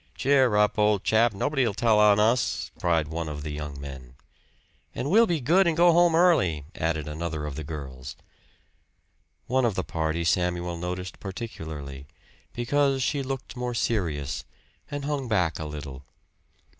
"Cheer 0.15 0.55
up, 0.55 0.79
old 0.79 1.03
chap 1.03 1.31
nobody'll 1.31 1.75
tell 1.75 1.99
on 1.99 2.19
us!" 2.19 2.71
cried 2.79 3.07
one 3.09 3.29
of 3.29 3.43
the 3.43 3.51
young 3.51 3.79
men. 3.79 4.15
"And 4.95 5.11
we'll 5.11 5.27
be 5.27 5.39
good 5.39 5.67
and 5.67 5.77
go 5.77 5.91
home 5.93 6.15
early!" 6.15 6.65
added 6.73 7.07
another 7.07 7.45
of 7.45 7.53
the 7.55 7.63
girls. 7.63 8.15
One 9.45 9.63
of 9.63 9.75
the 9.75 9.83
party 9.83 10.23
Samuel 10.23 10.75
noticed 10.77 11.19
particularly, 11.19 12.07
because 12.51 13.03
she 13.03 13.21
looked 13.21 13.55
more 13.55 13.75
serious, 13.75 14.43
and 14.89 15.05
hung 15.05 15.27
back 15.27 15.59
a 15.59 15.65
little. 15.65 16.03